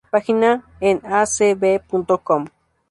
[0.09, 2.47] Página en acb.com